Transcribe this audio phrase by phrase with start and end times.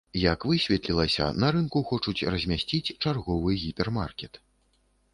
[0.19, 4.47] Як высветлілася, на рынку хочуць размясціць чарговы гіпермаркет.